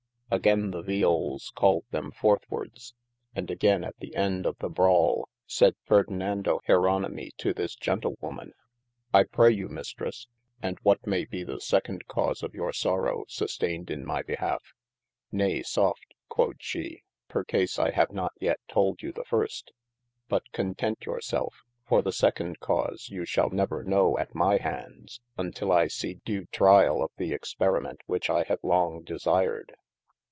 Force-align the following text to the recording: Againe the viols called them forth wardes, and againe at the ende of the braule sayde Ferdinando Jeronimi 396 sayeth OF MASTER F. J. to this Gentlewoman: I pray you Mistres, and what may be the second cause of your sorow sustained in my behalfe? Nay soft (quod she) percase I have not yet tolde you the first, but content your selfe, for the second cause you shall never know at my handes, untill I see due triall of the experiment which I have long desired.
Againe 0.33 0.71
the 0.71 0.81
viols 0.81 1.51
called 1.55 1.83
them 1.91 2.09
forth 2.09 2.45
wardes, 2.49 2.93
and 3.35 3.51
againe 3.51 3.83
at 3.83 3.97
the 3.97 4.15
ende 4.15 4.45
of 4.45 4.57
the 4.59 4.69
braule 4.69 5.25
sayde 5.45 5.75
Ferdinando 5.85 6.61
Jeronimi 6.65 7.31
396 7.35 7.35
sayeth 7.35 7.35
OF 7.35 7.35
MASTER 7.35 7.35
F. 7.35 7.37
J. 7.37 7.37
to 7.37 7.53
this 7.53 7.75
Gentlewoman: 7.75 8.53
I 9.13 9.23
pray 9.25 9.51
you 9.51 9.67
Mistres, 9.67 10.27
and 10.61 10.79
what 10.83 11.05
may 11.05 11.25
be 11.25 11.43
the 11.43 11.59
second 11.59 12.07
cause 12.07 12.43
of 12.43 12.55
your 12.55 12.71
sorow 12.71 13.25
sustained 13.27 13.91
in 13.91 14.05
my 14.05 14.23
behalfe? 14.23 14.73
Nay 15.33 15.61
soft 15.63 16.13
(quod 16.29 16.63
she) 16.63 17.03
percase 17.29 17.77
I 17.77 17.91
have 17.91 18.13
not 18.13 18.31
yet 18.39 18.61
tolde 18.69 19.01
you 19.01 19.11
the 19.11 19.25
first, 19.25 19.73
but 20.29 20.49
content 20.53 20.99
your 21.05 21.19
selfe, 21.19 21.65
for 21.85 22.01
the 22.01 22.13
second 22.13 22.61
cause 22.61 23.09
you 23.11 23.25
shall 23.25 23.49
never 23.49 23.83
know 23.83 24.17
at 24.17 24.33
my 24.33 24.55
handes, 24.55 25.19
untill 25.37 25.73
I 25.73 25.89
see 25.89 26.21
due 26.23 26.45
triall 26.53 27.03
of 27.03 27.11
the 27.17 27.33
experiment 27.33 27.99
which 28.05 28.29
I 28.29 28.43
have 28.43 28.59
long 28.63 29.01
desired. 29.03 29.73